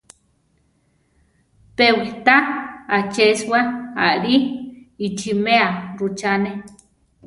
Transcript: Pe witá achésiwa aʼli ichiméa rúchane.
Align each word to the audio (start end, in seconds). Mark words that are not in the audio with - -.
Pe 1.75 1.85
witá 1.99 2.35
achésiwa 2.97 3.59
aʼli 4.07 4.35
ichiméa 5.07 5.67
rúchane. 5.97 6.51